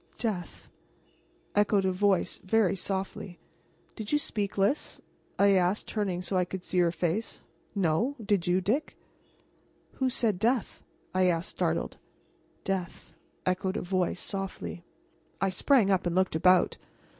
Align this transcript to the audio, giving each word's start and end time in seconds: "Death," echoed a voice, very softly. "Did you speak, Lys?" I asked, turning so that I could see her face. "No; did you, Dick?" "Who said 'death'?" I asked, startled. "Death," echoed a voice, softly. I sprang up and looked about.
"Death," 0.17 0.67
echoed 1.53 1.85
a 1.85 1.91
voice, 1.91 2.39
very 2.39 2.75
softly. 2.75 3.37
"Did 3.95 4.11
you 4.11 4.17
speak, 4.17 4.57
Lys?" 4.57 4.99
I 5.37 5.51
asked, 5.51 5.87
turning 5.87 6.23
so 6.23 6.33
that 6.33 6.39
I 6.39 6.45
could 6.45 6.63
see 6.63 6.79
her 6.79 6.91
face. 6.91 7.43
"No; 7.75 8.15
did 8.19 8.47
you, 8.47 8.61
Dick?" 8.61 8.97
"Who 9.97 10.09
said 10.09 10.39
'death'?" 10.39 10.81
I 11.13 11.27
asked, 11.27 11.49
startled. 11.49 11.97
"Death," 12.63 13.13
echoed 13.45 13.77
a 13.77 13.81
voice, 13.83 14.19
softly. 14.19 14.83
I 15.39 15.49
sprang 15.49 15.91
up 15.91 16.07
and 16.07 16.15
looked 16.15 16.35
about. 16.35 16.79